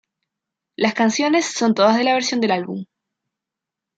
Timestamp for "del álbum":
2.41-2.85